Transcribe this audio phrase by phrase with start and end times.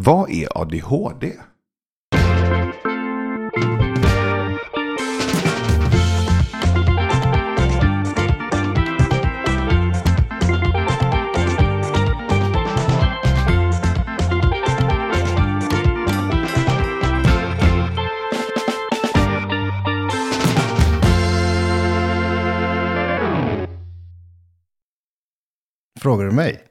[0.00, 1.32] Vad är ADHD?
[26.00, 26.67] Frågar du mig?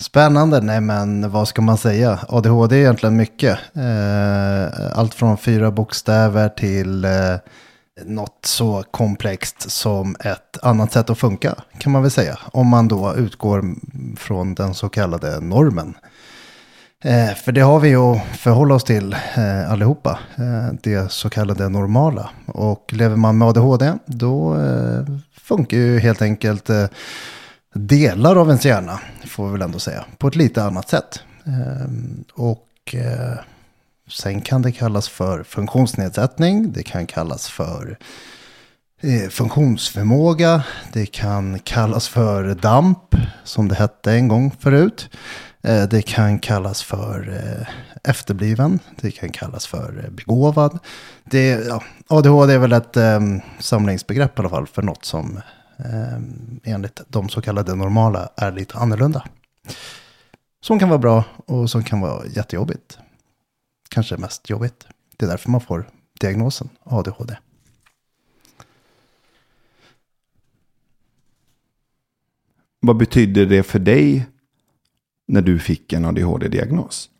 [0.00, 2.18] Spännande, nej men vad ska man säga?
[2.28, 3.58] ADHD är egentligen mycket.
[3.74, 7.36] Eh, allt från fyra bokstäver till eh,
[8.04, 12.38] något så komplext som ett annat sätt att funka kan man väl säga.
[12.52, 13.64] Om man då utgår
[14.16, 15.94] från den så kallade normen.
[17.04, 20.18] Eh, för det har vi att förhålla oss till eh, allihopa.
[20.36, 22.30] Eh, det så kallade normala.
[22.46, 25.04] Och lever man med ADHD då eh,
[25.42, 26.84] funkar ju helt enkelt eh,
[27.74, 31.22] delar av ens hjärna, får vi väl ändå säga, på ett lite annat sätt.
[31.46, 33.38] Ehm, och eh,
[34.08, 37.98] sen kan det kallas för funktionsnedsättning, det kan kallas för
[39.00, 40.62] eh, funktionsförmåga,
[40.92, 45.08] det kan kallas för DAMP, som det hette en gång förut.
[45.62, 47.40] Eh, det kan kallas för
[48.04, 50.78] efterbliven, det kan kallas för begåvad.
[51.24, 55.40] Det, ja, ADHD är väl ett ehm, samlingsbegrepp i alla fall för något som
[56.64, 59.24] enligt de så kallade normala är lite annorlunda.
[60.60, 62.98] Som kan vara bra och som kan vara jättejobbigt.
[63.88, 64.86] Kanske mest jobbigt.
[65.16, 65.88] Det är därför man får
[66.20, 67.36] diagnosen ADHD.
[72.80, 74.26] Vad betyder det för dig
[75.26, 77.10] när du fick en ADHD-diagnos?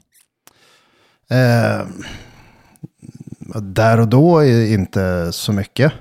[1.28, 1.86] Eh,
[3.62, 5.92] där och då är inte så mycket.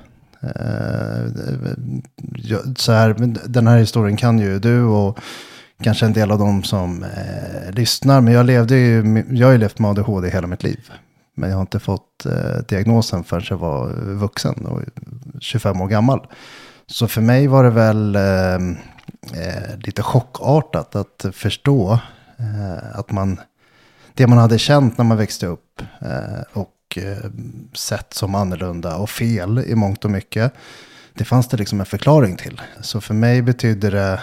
[0.42, 3.14] Eh, eh, så här,
[3.48, 5.20] den här historien kan ju du och
[5.84, 8.22] kanske en del av dem som eh, lyssnar.
[8.22, 10.92] Men jag, levde ju, jag har ju levt med ADHD hela mitt liv.
[11.36, 14.82] Men jag har inte fått eh, diagnosen förrän jag var vuxen och
[15.40, 16.28] 25 år gammal.
[16.88, 18.56] Så för mig var det väl eh,
[19.34, 22.00] eh, lite chockartat att förstå
[22.38, 23.40] eh, att man,
[24.14, 27.32] det man hade känt när man växte upp eh, och eh,
[27.74, 30.54] sett som annorlunda och fel i mångt och mycket.
[31.14, 32.62] Det fanns det liksom en förklaring till.
[32.82, 34.22] Så för mig betyder det,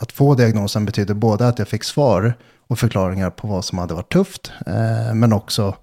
[0.00, 2.34] att få diagnosen betyder både att jag fick svar
[2.66, 4.52] och förklaringar på vad som hade varit tufft.
[4.66, 5.76] Eh, men också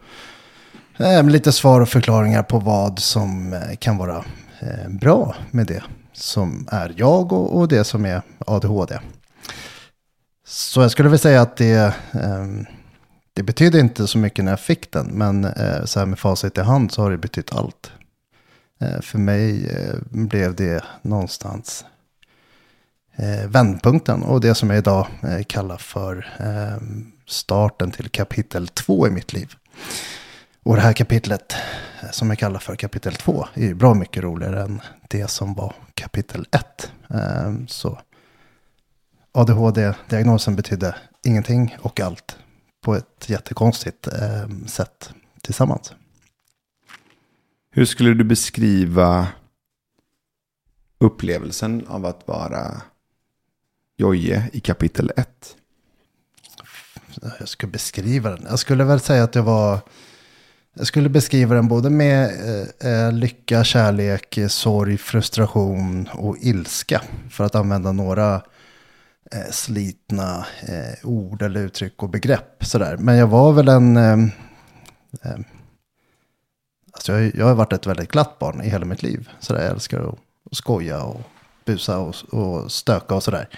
[0.98, 4.26] eh, lite svar och förklaringar på vad som eh, kan vara
[4.60, 9.00] eh, bra med det som är jag och, och, det som är ADHD.
[10.48, 12.66] Så jag skulle vilja säga att det ehm,
[13.36, 16.58] det betydde inte så mycket när jag fick den, men eh, så här med facit
[16.58, 17.92] i hand så har det betytt allt.
[18.80, 21.86] Eh, för mig eh, blev det någonstans
[23.16, 26.82] eh, vändpunkten och det som jag idag eh, kallar för eh,
[27.28, 29.54] starten till kapitel två i mitt liv.
[30.64, 31.56] Och det här kapitlet
[32.04, 35.54] eh, som jag kallar för kapitel två är ju bra mycket roligare än det som
[35.54, 36.92] var kapitel ett.
[37.10, 38.00] Eh, så
[39.32, 42.38] ADHD-diagnosen betydde ingenting och allt
[42.86, 45.10] på ett jättekonstigt eh, sätt
[45.42, 45.94] tillsammans.
[47.72, 49.28] Hur skulle du beskriva
[50.98, 52.82] upplevelsen av att vara
[53.98, 55.56] Joje i kapitel 1?
[57.40, 58.46] Jag skulle beskriva den.
[58.50, 59.80] Jag skulle väl säga att det var...
[60.74, 62.24] Jag skulle beskriva den både med
[62.82, 67.02] eh, eh lycka, kärlek, sorg, frustration och ilska.
[67.30, 68.42] För att använda några
[69.32, 72.66] eh, slitna eh, ord eller uttryck och begrepp.
[72.66, 72.98] Sådär.
[72.98, 73.98] Men jag var väl en...
[73.98, 74.18] Eh,
[75.24, 75.40] eh,
[76.92, 79.30] alltså jag, jag har varit ett väldigt glatt barn i hela mitt liv.
[79.40, 80.20] Sådär, jag älskar att,
[80.52, 81.22] att skoja och
[81.66, 83.50] busa och, och stöka och sådär.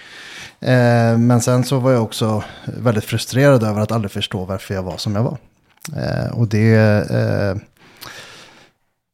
[0.60, 4.82] Eh, men sen så var jag också väldigt frustrerad över att aldrig förstå varför jag
[4.82, 5.38] var som jag var.
[5.96, 6.74] Eh, och det
[7.10, 7.56] eh,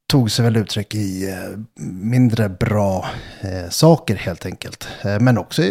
[0.06, 3.10] tog sig väl uttryck i eh, mindre bra
[3.40, 4.88] eh, saker helt enkelt.
[5.04, 5.62] Eh, men också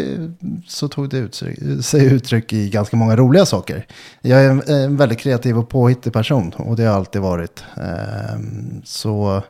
[0.67, 3.87] så tog det uttryck, sig uttryck i ganska många roliga saker.
[4.21, 7.63] Jag är en, en väldigt kreativ och påhittig person och det har alltid varit.
[8.83, 9.43] så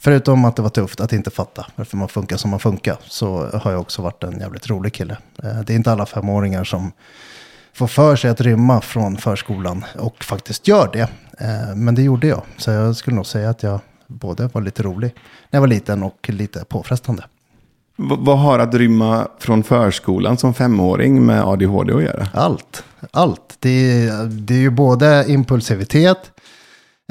[0.00, 3.46] Förutom att det var tufft att inte fatta varför man funkar som man funkar så
[3.46, 5.16] har jag också varit en jävligt rolig kille.
[5.36, 6.92] Det är inte alla femåringar som
[7.78, 11.08] får för sig att rymma från förskolan och faktiskt gör det.
[11.38, 12.42] Eh, men det gjorde jag.
[12.56, 15.14] Så jag skulle nog säga att jag både var lite rolig
[15.50, 17.22] när jag var liten och lite påfrestande.
[17.96, 22.28] V vad har att rymma från förskolan som femåring med ADHD att göra?
[22.34, 22.84] Allt.
[23.10, 23.56] Allt.
[23.58, 26.18] Det är, det är ju både impulsivitet,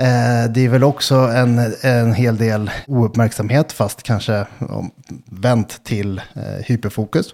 [0.01, 4.47] eh, det är väl också en, en hel del ouppmärksamhet, fast kanske
[5.25, 7.33] vänt till eh, hyperfokus.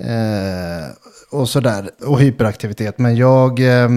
[0.00, 0.90] Eh,
[1.30, 2.98] och sådär, och hyperaktivitet.
[2.98, 3.88] Men jag, eh,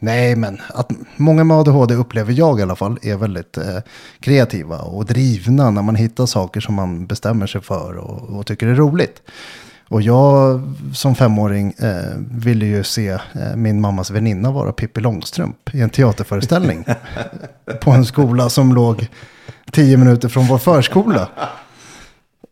[0.00, 3.78] nej men att många med ADHD upplever jag i alla fall är väldigt eh,
[4.20, 8.66] kreativa och drivna när man hittar saker som man bestämmer sig för och, och tycker
[8.66, 9.22] är roligt.
[9.88, 10.62] Och jag
[10.94, 15.90] som femåring eh, ville ju se eh, min mammas väninna vara Pippi Långstrump i en
[15.90, 16.84] teaterföreställning.
[17.80, 19.08] på en skola som låg
[19.72, 21.28] tio minuter från vår förskola.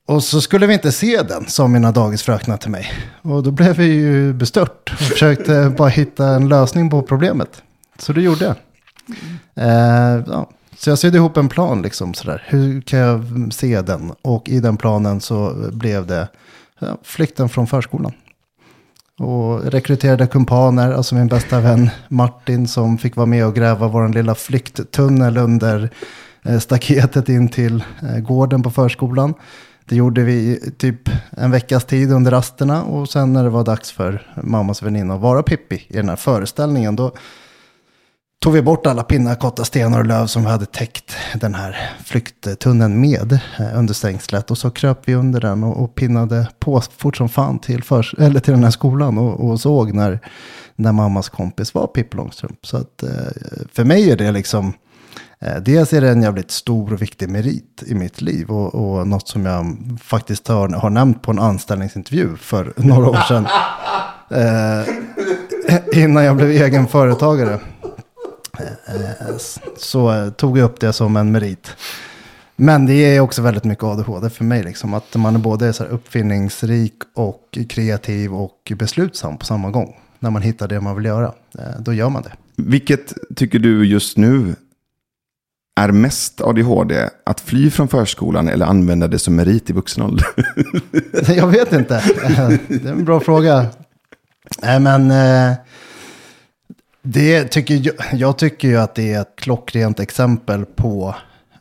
[0.06, 2.93] Och så skulle vi inte se den, sa mina dagisfröknar till mig.
[3.23, 7.62] Och då blev vi ju bestört och försökte bara hitta en lösning på problemet.
[7.99, 8.56] Så det gjorde jag.
[9.55, 10.51] Eh, ja.
[10.77, 12.43] Så jag sydde ihop en plan, liksom sådär.
[12.47, 14.12] Hur kan jag se den?
[14.23, 16.29] Och i den planen så blev det
[16.79, 18.12] ja, flykten från förskolan.
[19.19, 24.09] Och rekryterade kumpaner, alltså min bästa vän Martin som fick vara med och gräva vår
[24.09, 25.91] lilla flykttunnel under
[26.43, 29.35] eh, staketet in till eh, gården på förskolan.
[29.89, 33.93] Det gjorde vi typ en veckas tid under rasterna och sen när det var dags
[33.93, 37.13] för mammas väninna att vara Pippi i den här föreställningen då
[38.45, 41.91] tog vi bort alla pinnar, kottar, stenar och löv som vi hade täckt den här
[42.05, 44.51] flykttunneln med eh, under stängslet.
[44.51, 48.21] Och så kröp vi under den och, och pinnade på fort som fan till, för,
[48.21, 50.21] eller till den här skolan och, och såg när,
[50.77, 52.67] när mammas kompis var Pippi Långstrump.
[52.67, 53.09] Så att, eh,
[53.73, 54.73] för mig är det liksom
[55.44, 59.08] Eh, dels är det en jävligt stor och viktig merit i mitt liv och, och
[59.08, 63.46] något som jag faktiskt har, har nämnt på en anställningsintervju för några år sedan.
[64.31, 67.61] eh, innan jag blev egen företagare.
[68.58, 69.37] Eh, eh,
[69.76, 71.70] så tog jag upp det som en merit.
[72.56, 74.62] Men det är också väldigt mycket ADHD för mig.
[74.62, 79.97] Liksom, att man är både så uppfinningsrik och kreativ och beslutsam på samma gång.
[80.19, 82.32] När man hittar det man vill göra, eh, då gör man det.
[82.56, 84.55] Vilket tycker du just nu
[85.75, 90.26] är mest ADHD att fly från förskolan eller använda det som merit i vuxen ålder?
[91.37, 92.03] jag vet inte.
[92.69, 93.67] Det är en bra fråga.
[94.62, 95.56] Nej, men eh,
[97.03, 101.15] det tycker jag, jag tycker ju att det är ett klockrent exempel på,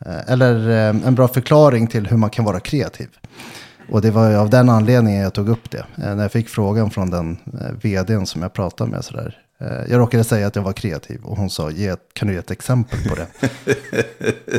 [0.06, 3.08] eh, eller eh, en bra förklaring till hur man kan vara kreativ.
[3.90, 5.84] Och det var av den anledningen jag tog upp det.
[5.94, 7.38] När jag fick frågan från den
[7.82, 9.43] vdn som jag pratade med sådär.
[9.58, 11.70] Eh, jag råkade säga att jag var kreativ och hon sa,
[12.12, 13.26] kan du ge ett exempel på det?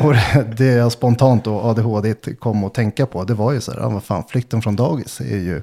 [0.00, 0.14] och
[0.56, 4.04] det jag spontant och ADHD kom att tänka på, det var ju så här, vad
[4.04, 5.62] fan, flykten från dagis är ju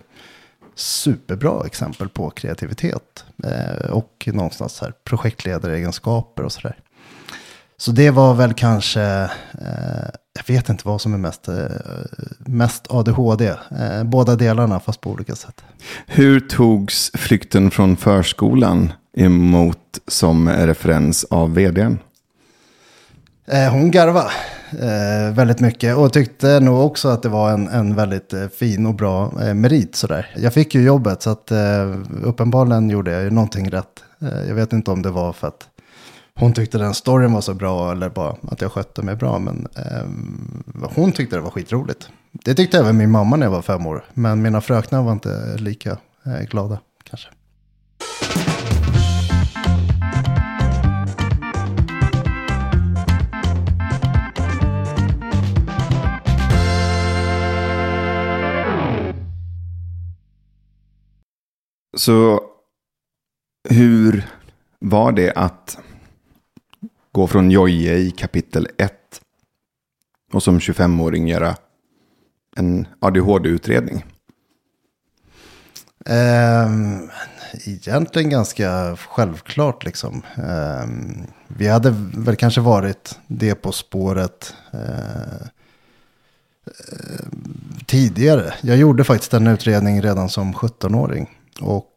[0.76, 3.26] superbra exempel på kreativitet.
[3.44, 6.78] Eh, och någonstans här projektledaregenskaper och sådär.
[7.78, 9.02] Så det var väl kanske,
[9.52, 11.56] eh, jag vet inte vad som är mest, eh,
[12.40, 13.54] mest ADHD.
[14.04, 15.64] Båda delarna fast på olika sätt.
[16.08, 22.00] Hur togs flykten från förskolan emot som referens av vdn?
[23.46, 24.32] Eh, hon garvade
[24.72, 28.86] eh, väldigt mycket och tyckte nog också att det var en, en väldigt eh, fin
[28.86, 29.96] och bra eh, merit.
[29.96, 30.34] Sådär.
[30.38, 34.04] Jag fick ju jobbet så att eh, uppenbarligen gjorde jag ju någonting rätt.
[34.22, 35.68] Eh, jag vet inte om det var för att
[36.36, 39.40] hon tyckte den storyn var så bra eller bara att jag skötte mig bra.
[39.40, 39.68] Men
[40.96, 42.10] hon tyckte det var skitroligt.
[42.32, 44.06] Det tyckte även min mamma när jag var fem år.
[44.14, 45.98] Men mina fröknar var inte lika
[46.50, 47.30] glada kanske.
[61.98, 62.42] Så
[63.70, 64.28] hur
[64.80, 65.78] var det att
[67.12, 68.94] gå från Joje i kapitel 1
[70.32, 71.56] och som 25-åring göra
[72.56, 74.06] en ADHD-utredning?
[76.06, 77.10] Um, ehm,
[77.66, 80.22] egentligen ganska självklart liksom.
[80.38, 85.48] Um, vi hade väl kanske varit det på spåret uh,
[87.86, 88.54] tidigare.
[88.62, 91.30] Jag gjorde faktiskt en utredning redan som 17-åring.
[91.62, 91.90] Och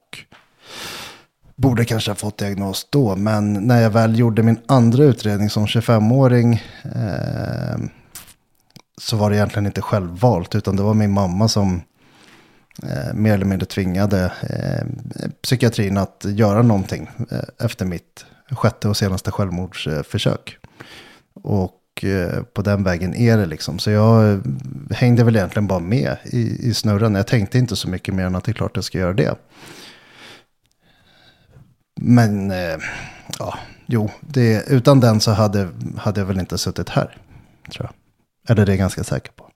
[1.56, 3.16] borde kanske ha fått diagnos då.
[3.16, 6.62] Men när jag väl gjorde min andra utredning som 25-åring.
[6.84, 7.78] Eh,
[9.00, 10.54] så var det egentligen inte självvalt.
[10.54, 11.82] Utan det var min mamma som
[12.82, 14.86] eh, mer eller mindre tvingade eh,
[15.42, 20.58] psykiatrin att göra någonting eh, efter mitt sjätte och senaste självmordsförsök.
[21.42, 21.72] Och
[22.04, 23.78] Eh, på den vägen är det liksom.
[23.78, 24.42] Så jag
[24.90, 27.14] hängde väl egentligen bara med i, i snurran.
[27.14, 29.34] Jag tänkte inte så mycket mer än att det är klart jag ska göra det.
[32.00, 32.78] Men eh,
[33.38, 37.18] ja, jo, det, utan den så hade, hade jag väl inte suttit här.
[37.72, 37.94] Tror jag.
[38.50, 39.50] Eller det är jag ganska säker på.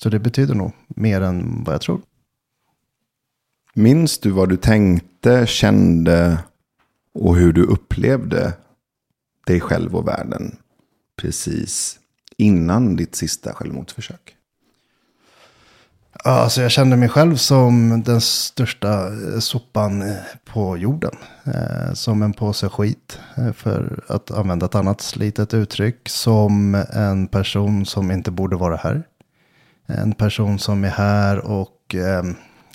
[0.00, 2.00] Så det betyder nog mer än vad jag tror.
[3.74, 6.38] Minns du vad du tänkte, kände
[7.14, 8.52] och hur du upplevde
[9.46, 10.56] dig själv och världen
[11.22, 11.98] precis
[12.36, 14.36] innan ditt sista självmordsförsök?
[16.24, 21.16] Ja, alltså jag kände mig själv som den största eh, sopan eh, på jorden.
[21.44, 23.18] Eh, som en påse skit,
[23.54, 26.08] för att använda ett annat slitet uttryck.
[26.08, 29.02] Som en person som inte borde vara här.
[29.86, 32.22] En person som är här och eh,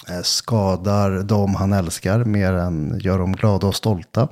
[0.07, 4.27] Eh, skadar dem han älskar mer än gör dem glada och stolta.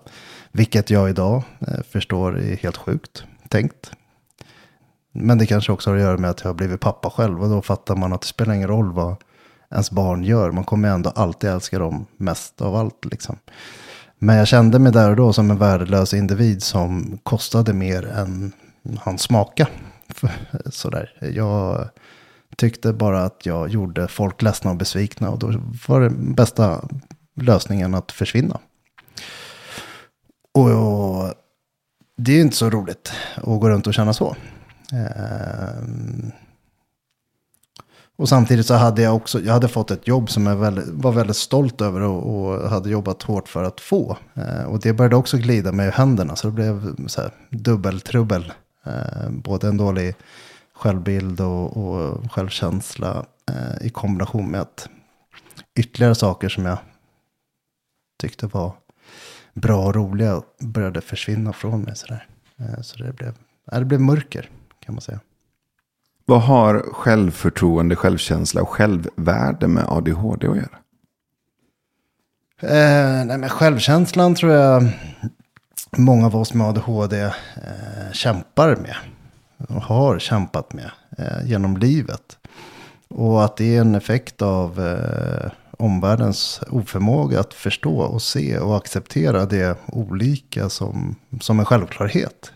[0.51, 3.91] Vilket jag idag eh, förstår är helt sjukt tänkt.
[5.11, 7.43] Men det kanske också har att göra med att jag har blivit pappa själv.
[7.43, 9.15] Och då fattar man att det spelar ingen roll vad
[9.71, 10.51] ens barn gör.
[10.51, 13.05] Man kommer ändå alltid älska dem mest av allt.
[13.05, 13.37] Liksom.
[14.19, 18.51] Men jag kände mig där och då som en värdelös individ som kostade mer än
[18.99, 19.67] han smaka.
[20.65, 21.31] Sådär.
[21.33, 21.89] Jag
[22.55, 25.29] tyckte bara att jag gjorde folk ledsna och besvikna.
[25.29, 25.53] Och då
[25.87, 26.89] var det bästa
[27.35, 28.59] lösningen att försvinna.
[30.51, 31.33] Och
[32.17, 34.35] det är ju inte så roligt att gå runt och känna så.
[34.91, 36.31] Ehm,
[38.17, 41.11] och samtidigt så hade jag också, jag hade fått ett jobb som jag väldigt, var
[41.11, 44.17] väldigt stolt över och, och, hade jobbat hårt för att få.
[44.33, 48.53] Eh, och det började också glida mig ur händerna så det blev så här dubbeltrubbel.
[48.85, 50.15] Eh, både en dålig
[50.77, 54.89] självbild och, och självkänsla eh, i kombination med att
[55.79, 56.77] ytterligare saker som jag
[58.19, 58.73] tyckte var
[59.53, 61.95] bra och roliga började försvinna från mig.
[61.95, 62.27] Så, där.
[62.59, 63.33] Eh, så det, blev,
[63.71, 64.49] det blev mörker
[64.85, 65.19] kan man säga.
[66.25, 70.77] Vad har självförtroende, självkänsla och självvärde med ADHD att göra?
[72.61, 74.89] Eh, nej, men självkänslan tror jag
[75.97, 77.31] många av oss med ADHD eh,
[78.13, 78.95] kämpar med.
[79.57, 82.37] Och har kämpat med eh, genom livet.
[83.07, 88.77] Och att det är en effekt av eh, omvärldens oförmåga att förstå och se och
[88.77, 92.51] acceptera det olika som, som en självklarhet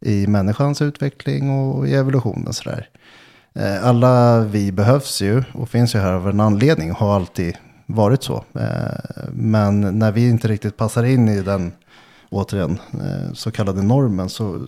[0.00, 2.52] i människans utveckling och i evolutionen.
[2.52, 2.88] Sådär.
[3.54, 7.56] Eh, alla vi behövs ju och finns ju här av en anledning och har alltid
[7.86, 8.44] varit så.
[8.54, 11.72] Eh, men när vi inte riktigt passar in i den,
[12.28, 14.66] återigen, eh, så kallade normen så,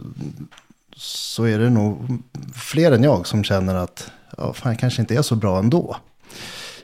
[0.96, 2.22] så är det nog
[2.54, 5.96] fler än jag som känner att ja, fan, jag kanske inte är så bra ändå.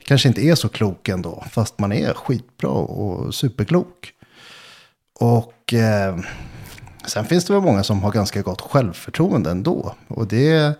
[0.04, 4.12] Kanske inte är så klok ändå, fast man är skitbra och superklok.
[5.20, 6.18] Och eh,
[7.08, 9.94] Sen finns det väl många som har ganska gott självförtroende ändå.
[10.08, 10.78] Och det,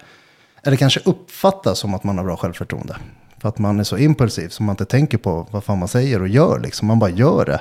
[0.63, 2.97] eller kanske uppfattas som att man har bra självförtroende.
[3.39, 6.23] För att man är så impulsiv så man inte tänker på vad fan man säger
[6.23, 6.61] och gör.
[6.61, 6.89] Liksom.
[6.89, 7.61] Man bara gör det.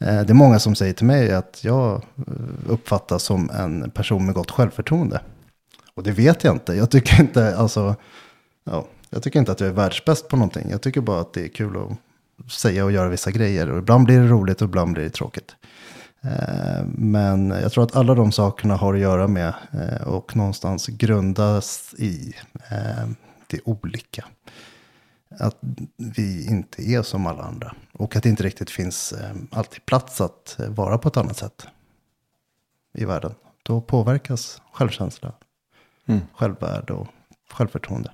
[0.00, 2.32] Eh, det är många som säger till mig att jag eh,
[2.68, 5.20] uppfattas som en person med gott självförtroende.
[5.94, 6.74] Och det vet jag inte.
[6.74, 7.96] Jag tycker inte, alltså,
[8.64, 10.70] ja, jag tycker inte att jag är världsbäst på någonting.
[10.70, 13.70] Jag tycker bara att det är kul att säga och göra vissa grejer.
[13.70, 15.56] Och ibland blir det roligt och ibland blir det tråkigt.
[16.20, 19.54] Eh, men jag tror att alla de sakerna har att göra med
[20.06, 22.34] och någonstans grundas i
[23.46, 24.24] det olika.
[25.38, 25.56] Att
[25.96, 27.74] vi inte är som alla andra.
[27.98, 29.14] Och att det inte riktigt finns
[29.50, 31.66] alltid plats att vara på ett annat sätt
[32.94, 33.34] i världen.
[33.62, 35.32] Då påverkas självkänsla,
[36.06, 36.20] mm.
[36.34, 37.08] självvärde och
[37.50, 38.12] självförtroende.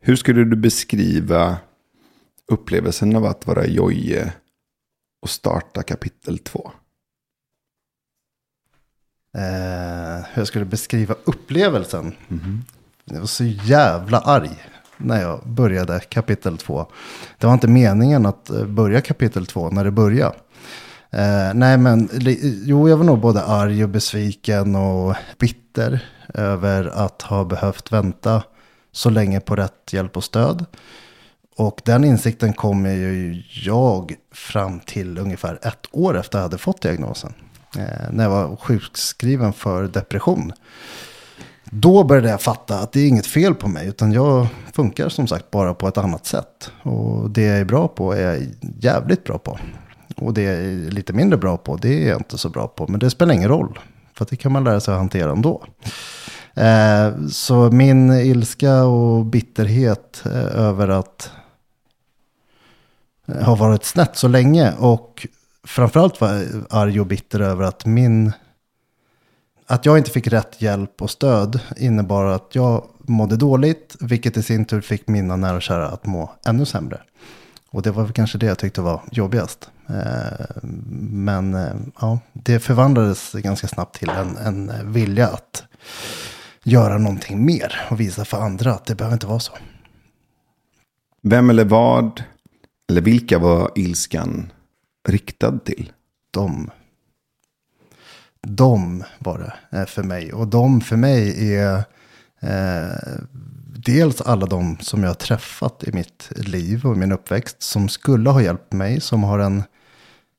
[0.00, 1.58] Hur skulle du beskriva
[2.46, 4.32] upplevelsen av att vara Jojje
[5.22, 6.72] och starta kapitel två?
[9.34, 12.16] Eh, hur jag skulle beskriva upplevelsen?
[12.28, 12.64] Mm.
[13.04, 14.65] Jag var så jävla arg
[14.96, 16.86] när jag började kapitel två.
[17.38, 20.36] Det var inte meningen att eh, börja kapitel två när det började.
[21.10, 22.08] Eh, nej men,
[22.64, 28.42] jo jag var nog både arg och besviken och bitter över att ha behövt vänta
[28.92, 30.64] så länge på rätt hjälp och stöd.
[31.56, 36.82] Och den insikten kom ju jag fram till ungefär ett år efter jag hade fått
[36.82, 37.34] diagnosen.
[37.78, 40.52] Eh, när jag var sjukskriven för depression.
[41.70, 43.88] Då började jag fatta att det är inget fel på mig.
[43.88, 46.70] Utan jag funkar som sagt bara på ett annat sätt.
[46.82, 48.46] Och det jag är bra på är jag
[48.80, 49.58] jävligt bra på.
[50.16, 52.86] Och det jag är lite mindre bra på, det är jag inte så bra på.
[52.88, 53.78] Men det spelar ingen roll.
[54.14, 55.64] För det kan man lära sig att hantera ändå.
[56.54, 61.30] Eh, så min ilska och bitterhet eh, över att
[63.26, 64.72] eh, ha varit snett så länge.
[64.78, 65.26] Och
[65.64, 68.32] framförallt var jag arg och bitter över att min...
[69.66, 74.42] Att jag inte fick rätt hjälp och stöd innebar att jag mådde dåligt, vilket i
[74.42, 77.00] sin tur fick mina nära och kära att må ännu sämre.
[77.70, 79.70] Och det var kanske det jag tyckte var jobbigast.
[79.88, 80.46] Eh,
[81.10, 85.64] men eh, ja, det förvandlades ganska snabbt till en, en vilja att
[86.62, 89.52] göra någonting mer och visa för andra att det behöver inte vara så.
[91.22, 92.22] Vem eller vad
[92.90, 94.52] eller vilka var ilskan
[95.08, 95.92] riktad till?
[96.30, 96.70] De.
[98.48, 100.32] De var det eh, för mig.
[100.32, 101.84] Och de för mig är
[102.40, 103.18] Eh,
[103.86, 108.30] dels alla de som jag har träffat i mitt liv och min uppväxt som skulle
[108.30, 109.62] ha hjälpt mig, som har en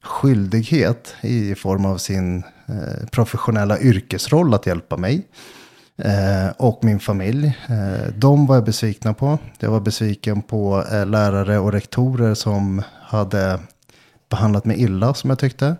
[0.03, 5.27] skyldighet i form av sin eh, professionella yrkesroll att hjälpa mig.
[5.97, 7.57] Eh, och min familj.
[7.69, 9.39] Eh, de var jag besvikna på.
[9.59, 13.59] Jag var besviken på eh, lärare och rektorer som hade
[14.29, 15.75] behandlat mig illa som jag tyckte.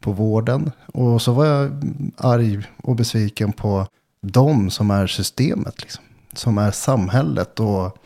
[0.00, 0.72] På vården.
[0.86, 1.82] Och så var jag
[2.16, 3.86] arg och besviken på
[4.20, 5.80] de som är systemet.
[5.80, 6.04] Liksom.
[6.32, 7.98] Som är samhället och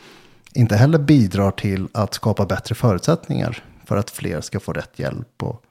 [0.54, 5.42] inte heller bidrar till att skapa bättre förutsättningar för att fler ska få rätt hjälp.
[5.42, 5.64] Och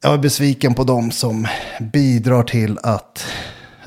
[0.00, 1.46] jag är besviken på de som
[1.80, 3.26] bidrar till att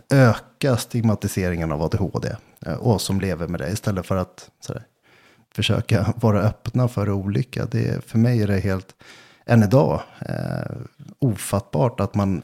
[0.10, 2.36] öka stigmatiseringen av ADHD.
[2.66, 4.84] Eh, och som lever med det istället för att sådär,
[5.56, 7.66] försöka vara öppna för olycka.
[7.66, 8.96] Det, för mig är det helt,
[9.46, 10.76] än idag, eh,
[11.20, 12.42] ofattbart att man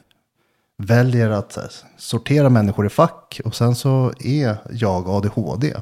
[0.78, 3.40] väljer att här, sortera människor i fack.
[3.44, 5.74] Och sen så är jag ADHD.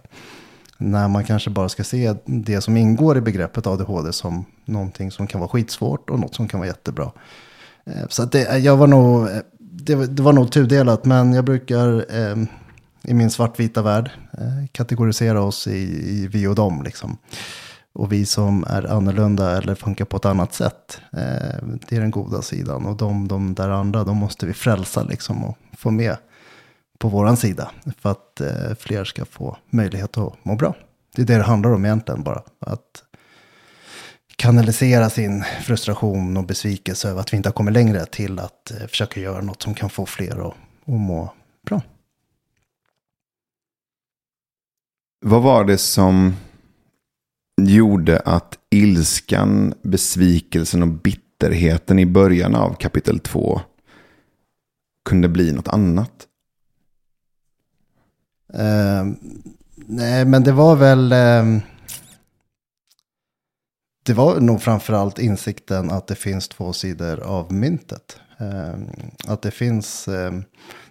[0.78, 5.26] När man kanske bara ska se det som ingår i begreppet ADHD som någonting som
[5.26, 7.10] kan vara skitsvårt och något som kan vara jättebra.
[7.86, 11.32] Eh, Så att det, eh, jag var nog, eh, det, det var nog tudelat, men
[11.32, 12.36] jag brukar eh,
[13.04, 15.78] i min svartvita värld eh, kategorisera oss i,
[16.10, 16.82] i vi och dem.
[16.82, 17.16] Liksom.
[17.92, 22.10] Och vi som är annorlunda eller funkar på ett annat sätt, eh, det är den
[22.10, 22.86] goda sidan.
[22.86, 26.16] Och de, de där andra, de måste vi frälsa liksom och få med
[26.98, 27.70] på våran sida.
[27.98, 30.74] För att eh, fler ska få möjlighet att må bra.
[31.16, 32.42] Det är det det handlar om egentligen bara.
[32.58, 33.04] Att
[34.36, 38.86] kanalisera sin frustration och besvikelse över att vi inte har kommit längre till att eh,
[38.86, 40.54] försöka göra något som kan få fler att,
[40.86, 41.32] att må
[41.66, 41.82] bra.
[45.20, 46.36] Vad var det som
[47.66, 53.60] gjorde att ilskan, besvikelsen och bitterheten i början av kapitel 2
[55.04, 56.26] kunde bli något annat?
[58.54, 59.12] Uh,
[59.76, 61.12] nej, men det var väl...
[61.12, 61.60] Uh,
[64.02, 68.20] det var nog framförallt insikten att det finns två sidor av myntet.
[68.40, 68.74] Uh,
[69.26, 70.08] att det finns...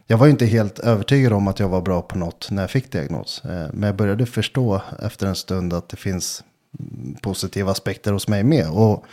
[0.08, 2.71] Jag var ju inte helt övertygad om att jag var bra på något när jag
[2.71, 3.41] fick diagnos.
[3.43, 6.43] Men jag började förstå efter en stund att det finns
[7.21, 8.69] positiva aspekter hos mig med.
[8.69, 9.05] Och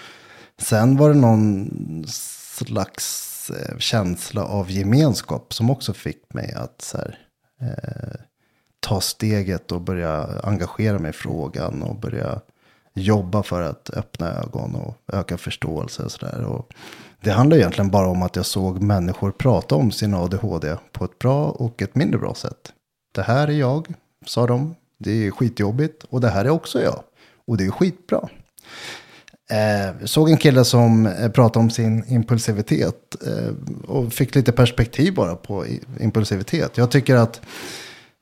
[0.59, 1.71] sen var det någon
[2.09, 7.19] slags eh, känsla av gemenskap som också fick mig att så här,
[7.61, 8.21] eh,
[8.81, 12.41] ta steget och börja engagera mig i frågan och börja
[12.95, 16.63] jobba för att öppna ögon och öka förståelse och sådär.
[17.21, 21.19] Det handlar egentligen bara om att jag såg människor prata om sin ADHD på ett
[21.19, 22.73] bra och ett mindre bra sätt.
[23.15, 23.95] Det här är jag,
[24.27, 24.75] sa de.
[24.99, 27.03] Det är skitjobbigt och det här är också jag.
[27.47, 28.29] Och det är skitbra.
[29.51, 35.15] Eh, såg en kille som eh, pratade om sin impulsivitet eh, och fick lite perspektiv
[35.15, 35.65] bara på
[36.01, 36.77] impulsivitet.
[36.77, 37.41] Jag tycker att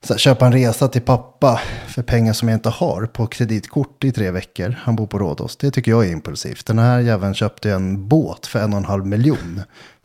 [0.05, 4.05] så här, köpa en resa till pappa för pengar som jag inte har på kreditkort
[4.05, 4.77] i tre veckor.
[4.83, 5.57] Han bor på Rådås.
[5.57, 6.67] Det tycker jag är impulsivt.
[6.67, 9.61] Den här jäveln köpte en båt för en och en halv miljon.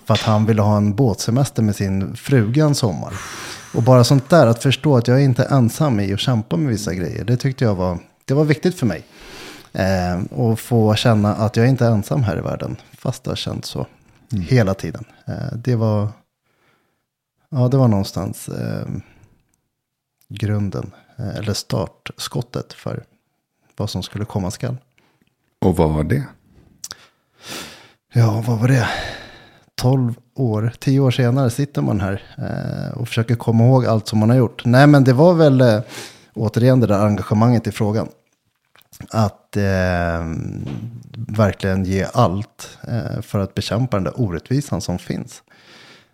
[0.05, 3.13] För att han ville ha en båtsemester med sin fruga en sommar.
[3.73, 6.67] Och bara sånt där, att förstå att jag är inte ensam i att kämpa med
[6.71, 7.23] vissa grejer.
[7.23, 7.99] Det tyckte jag var,
[8.29, 9.03] det var viktigt för mig.
[9.73, 12.77] Eh, och få känna att jag inte är ensam här i världen.
[12.91, 13.87] Fast det har känts så
[14.31, 15.05] hela tiden.
[15.27, 16.07] Eh, det var,
[17.49, 18.87] ja det var någonstans eh,
[20.27, 20.91] grunden.
[21.17, 23.03] Eh, eller startskottet för
[23.77, 24.77] vad som skulle komma skall.
[25.61, 26.25] Och vad var det?
[28.13, 28.87] Ja, vad var det?
[29.75, 34.19] 12 år, 10 år senare sitter man här eh, och försöker komma ihåg allt som
[34.19, 34.65] man har gjort.
[34.65, 35.79] Nej, men det var väl eh,
[36.33, 38.07] återigen det där engagemanget i frågan.
[39.09, 40.25] Att eh,
[41.27, 45.43] verkligen ge allt eh, för att bekämpa den där orättvisan som finns.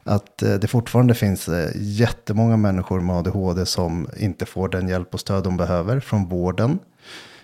[0.03, 5.13] Att eh, det fortfarande finns eh, jättemånga människor med ADHD som inte får den hjälp
[5.13, 6.79] och stöd de behöver från vården.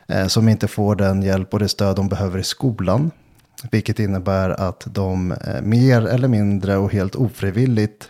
[0.07, 3.11] Eh, som inte får den hjälp och det stöd de behöver i skolan.
[3.71, 8.09] Vilket innebär att de eh, mer eller mindre och helt ofrivilligt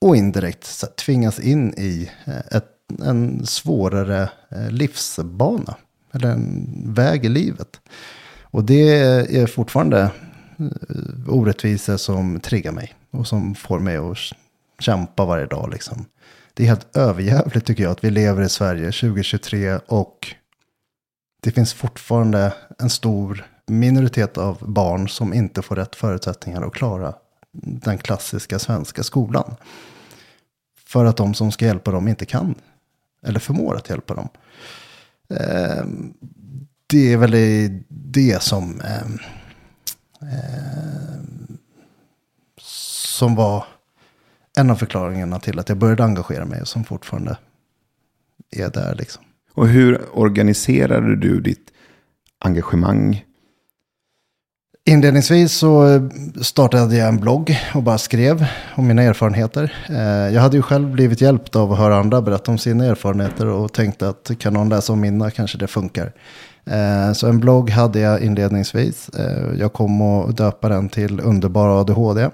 [0.00, 2.68] och indirekt tvingas in i eh, ett,
[3.02, 5.76] en svårare eh, livsbana.
[6.12, 7.80] Eller en väg i livet.
[8.42, 8.90] Och det
[9.40, 10.00] är fortfarande
[10.58, 12.94] eh, orättvisor som triggar mig.
[13.10, 14.18] Och som får mig att
[14.78, 16.04] kämpa varje dag liksom.
[16.54, 20.34] Det är helt överjävligt tycker jag att vi lever i Sverige 2023 och
[21.40, 27.14] det finns fortfarande en stor minoritet av barn som inte får rätt förutsättningar att klara
[27.62, 29.54] den klassiska svenska skolan.
[30.86, 32.54] För att de som ska hjälpa dem inte kan.
[33.22, 34.28] Eller förmår att hjälpa dem.
[35.34, 36.14] Ehm,
[36.86, 37.34] det är väl
[37.88, 39.08] det som, eh,
[43.18, 43.64] som var
[44.58, 47.38] en av förklaringarna till att jag började engagera mig och som fortfarande
[48.50, 49.24] är där liksom.
[49.54, 51.72] Och hur organiserade du ditt
[52.38, 53.24] engagemang?
[54.88, 56.02] Inledningsvis så eh,
[56.42, 59.74] startade jag en blogg och bara skrev om mina erfarenheter.
[59.88, 63.46] Eh, jag hade ju själv blivit hjälpt av att höra andra berätta om sina erfarenheter
[63.46, 66.12] och tänkte att kan någon läsa om mina kanske det funkar.
[66.66, 69.10] Eh, så en blogg hade jag inledningsvis.
[69.58, 72.30] Jag kom att döpa den till Underbara ADHD.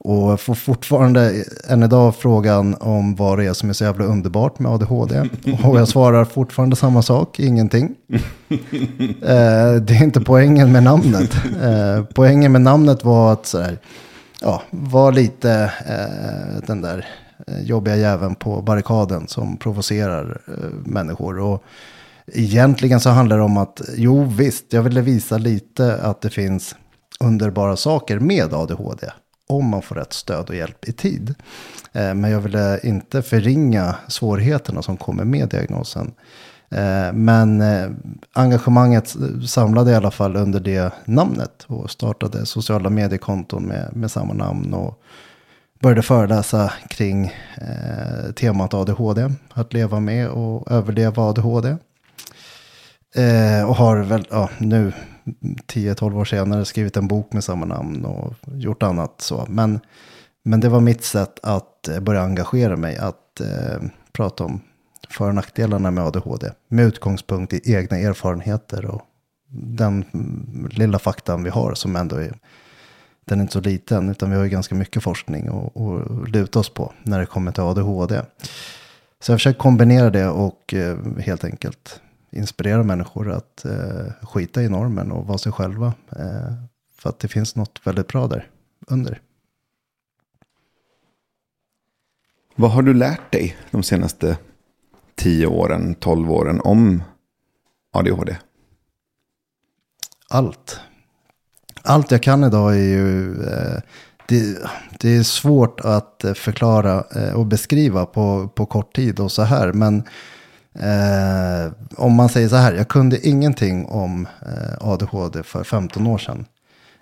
[0.00, 4.58] Och får fortfarande än idag frågan om vad det är som är så jävla underbart
[4.58, 5.20] med ADHD.
[5.64, 7.94] Och jag svarar fortfarande samma sak, ingenting.
[9.22, 11.34] Eh, det är inte poängen med namnet.
[11.62, 13.78] Eh, poängen med namnet var att så här,
[14.40, 17.06] ja, var lite eh, den där
[17.46, 21.40] eh, jobbiga jäveln på barrikaden som provocerar eh, människor.
[21.40, 21.64] Och
[22.26, 26.74] egentligen så handlar det om att, jo visst, jag ville visa lite att det finns
[27.20, 29.06] underbara saker med ADHD
[29.48, 31.34] om man får rätt stöd och hjälp i tid.
[31.92, 36.12] Eh, men jag ville inte förringa svårigheterna som kommer med diagnosen.
[36.70, 37.90] Eh, men eh,
[38.32, 39.16] engagemanget
[39.48, 44.74] samlade i alla fall under det namnet och startade sociala mediekonton med, med samma namn
[44.74, 45.02] och
[45.80, 47.24] började föreläsa kring
[47.56, 51.76] eh, temat ADHD, att leva med och överleva ADHD.
[53.14, 54.92] Eh, och har väl ja, nu
[55.66, 59.46] 10-12 år senare skrivit en bok med samma namn och gjort annat så.
[59.48, 59.80] Men,
[60.44, 64.60] men det var mitt sätt att eh, börja engagera mig, att eh, prata om
[65.10, 66.50] för och nackdelarna med ADHD.
[66.68, 69.02] Med utgångspunkt i egna erfarenheter och
[69.50, 72.38] den mm, lilla faktan vi har som ändå är,
[73.24, 76.74] den är inte så liten, utan vi har ju ganska mycket forskning att luta oss
[76.74, 78.22] på när det kommer till ADHD.
[79.20, 84.68] Så jag försöker kombinera det och eh, helt enkelt inspirera människor att eh, skita i
[84.68, 85.86] normen och vara sig själva.
[86.16, 86.52] Eh,
[86.94, 88.50] för att det finns något väldigt bra där
[88.86, 89.20] under.
[92.54, 94.38] Vad har du lärt dig de senaste
[95.14, 97.02] tio åren, tolv åren om
[97.92, 98.36] ADHD?
[100.30, 100.80] Allt.
[101.82, 103.42] Allt jag kan idag är ju...
[103.44, 103.80] Eh,
[104.26, 104.58] det,
[105.00, 109.72] det, är svårt att förklara eh, och beskriva på, på kort tid och så här.
[109.72, 110.02] Men
[110.80, 116.18] Eh, om man säger så här, jag kunde ingenting om eh, ADHD för 15 år
[116.18, 116.46] sedan.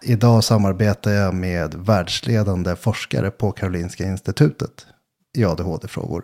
[0.02, 4.86] Idag samarbetar jag med världsledande forskare på Karolinska institutet
[5.36, 6.22] i ADHD-frågor.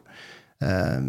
[0.61, 1.03] Eh,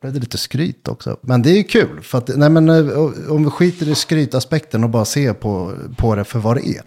[0.00, 1.18] blev det lite skryt också.
[1.20, 2.00] Men det är ju kul.
[2.02, 6.14] För att, nej men, eh, om vi skiter i skrytaspekten och bara ser på, på
[6.14, 6.82] det för vad det är.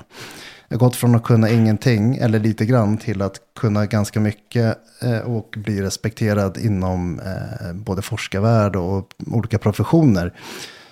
[0.71, 4.77] Jag har gått från att kunna ingenting eller lite grann till att kunna ganska mycket
[5.01, 10.33] eh, och bli respekterad inom eh, både forskarvärld och olika professioner.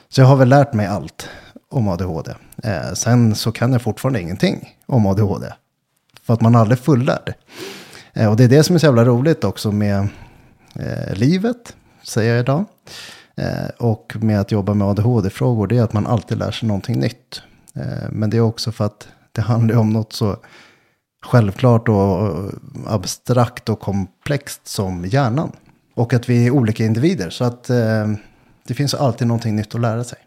[0.10, 1.30] Så jag har väl lärt mig allt
[1.70, 2.32] om ADHD.
[2.64, 5.48] Eh, sen så kan jag fortfarande ingenting om ADHD.
[6.24, 7.34] För att man aldrig är fullärd.
[8.14, 10.08] Eh, och det är det som är så jävla roligt också med
[10.76, 12.66] eh, livet, säger jag idag.
[13.36, 17.00] Eh, och med att jobba med ADHD-frågor, det är att man alltid lär sig någonting
[17.00, 17.42] nytt.
[18.10, 20.38] men det är också för att det handlar ju om något så
[21.26, 22.52] självklart och
[22.86, 25.52] abstrakt och komplext som hjärnan.
[25.94, 27.30] Och att vi är olika individer.
[27.30, 28.08] Så att eh,
[28.68, 30.18] det finns alltid någonting nytt att lära sig.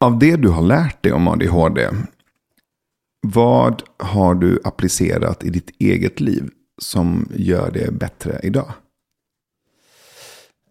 [0.00, 1.88] Av det du har lärt dig om ADHD,
[3.20, 8.72] vad har du applicerat i ditt eget liv som gör det bättre idag?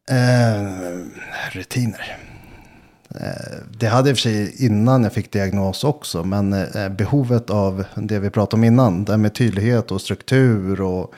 [0.10, 0.98] Eh,
[1.52, 2.27] rutiner.
[3.20, 6.90] Eh, det hade jag i och för sig innan jag fick diagnos också, men eh,
[6.90, 11.14] behovet av det vi pratade om innan, det med tydlighet och struktur och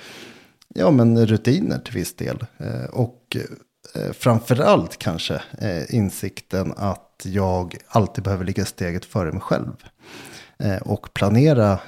[0.76, 2.46] ja, men rutiner till viss del.
[2.58, 3.38] Eh, och
[4.14, 5.42] framförallt kanske
[5.90, 9.72] insikten att jag alltid behöver ligga steget före mig själv.
[10.82, 11.80] Och planera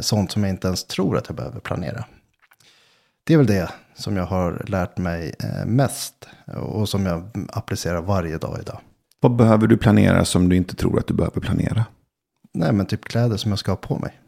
[0.00, 2.04] sånt som jag inte ens tror att jag behöver planera.
[3.24, 5.34] Det är väl det som jag har lärt mig
[5.66, 8.80] mest och som jag applicerar varje dag idag.
[9.22, 11.84] Vad behöver du planera som du inte tror att du behöver planera?
[12.54, 14.20] Nej, men typ kläder som jag ska ha på mig.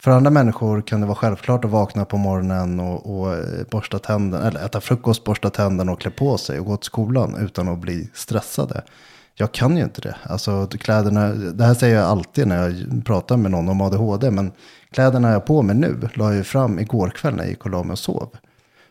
[0.00, 3.98] För andra människor kan det vara självklart att vakna på morgonen och, och eh, borsta
[3.98, 7.68] tänderna, eller äta frukost, borsta tänderna och klä på sig och gå till skolan utan
[7.68, 8.82] att bli stressade.
[9.34, 10.16] Jag kan ju inte det.
[10.22, 14.52] Alltså kläderna, det här säger jag alltid när jag pratar med någon om ADHD, men
[14.90, 17.64] kläderna jag har på mig nu la jag ju fram igår kväll när jag gick
[17.64, 18.28] och la mig och sov.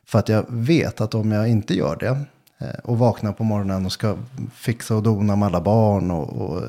[0.06, 2.26] För att jag vet att om jag inte gör det
[2.64, 4.18] Eh, och vaknar på morgonen och ska
[4.54, 6.62] fixa och dona med alla barn och, och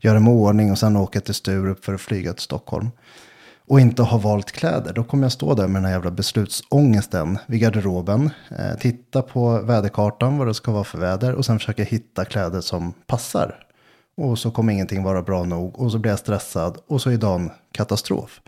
[0.00, 2.90] göra med ordning och sen åka till Sturup för att flyga till Stockholm.
[3.66, 4.92] Och inte ha valt kläder.
[4.92, 8.30] Då kommer jag stå där med den här jävla beslutsångesten vid garderoben.
[8.50, 11.34] Eh, titta på väderkartan, vad det ska vara för väder.
[11.34, 13.54] Och sen försöka hitta kläder som passar.
[14.16, 15.80] Och så kommer ingenting vara bra nog.
[15.80, 16.78] Och så blir jag stressad.
[16.86, 18.40] Och så är dagen katastrof.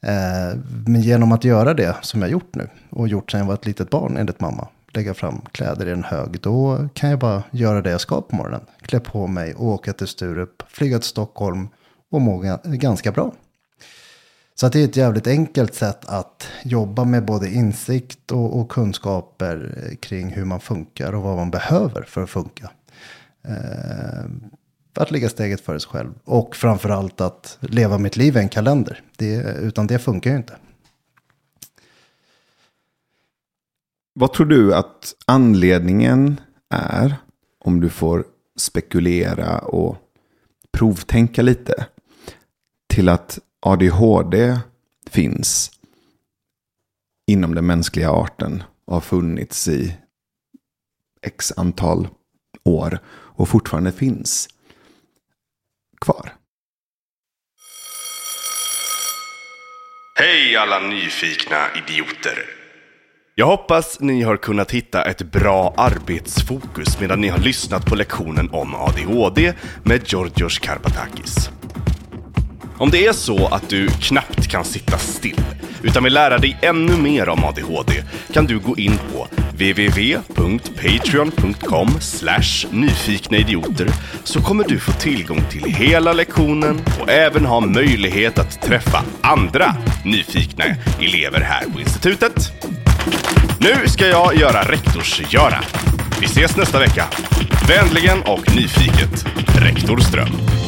[0.00, 3.54] Eh, men genom att göra det som jag gjort nu och gjort sedan jag var
[3.54, 4.68] ett litet barn enligt mamma.
[4.94, 6.40] Lägga fram kläder i en hög.
[6.40, 8.66] Då kan jag bara göra det jag ska på morgonen.
[8.80, 10.62] Klä på mig och åka till Sturup.
[10.68, 11.68] Flyga till Stockholm
[12.10, 13.32] och må ganska bra.
[14.54, 18.70] Så att det är ett jävligt enkelt sätt att jobba med både insikt och, och
[18.70, 22.70] kunskaper kring hur man funkar och vad man behöver för att funka.
[23.44, 24.24] Eh,
[24.94, 26.12] att ligga steget före sig själv.
[26.24, 29.02] Och framförallt att leva mitt liv i en kalender.
[29.16, 30.56] Det, utan det funkar ju inte.
[34.14, 37.16] Vad tror du att anledningen är,
[37.58, 38.24] om du får
[38.56, 39.96] spekulera och
[40.72, 41.86] provtänka lite,
[42.86, 44.58] till att ADHD
[45.10, 45.70] finns
[47.26, 49.96] inom den mänskliga arten och har funnits i
[51.22, 52.08] x antal
[52.64, 54.48] år och fortfarande finns
[56.00, 56.32] kvar.
[60.14, 62.61] Hej alla nyfikna idioter!
[63.34, 68.50] Jag hoppas ni har kunnat hitta ett bra arbetsfokus medan ni har lyssnat på lektionen
[68.52, 71.50] om ADHD med Georgios Karpatakis.
[72.78, 75.40] Om det är så att du knappt kan sitta still
[75.82, 77.92] utan vill lära dig ännu mer om ADHD
[78.32, 81.88] kan du gå in på www.patreon.com
[82.70, 83.88] nyfikna idioter
[84.24, 89.76] så kommer du få tillgång till hela lektionen och även ha möjlighet att träffa andra
[90.04, 90.64] nyfikna
[91.00, 92.52] elever här på institutet.
[93.58, 95.60] Nu ska jag göra rektorsgöra.
[96.20, 97.04] Vi ses nästa vecka.
[97.68, 99.24] Vänligen och nyfiket,
[99.58, 100.61] Rektor Ström.